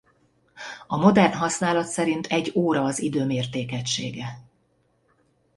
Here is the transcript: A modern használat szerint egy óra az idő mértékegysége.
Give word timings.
A 0.87 0.97
modern 0.97 1.33
használat 1.33 1.87
szerint 1.87 2.25
egy 2.27 2.51
óra 2.55 2.83
az 2.83 2.99
idő 2.99 3.25
mértékegysége. 3.25 4.39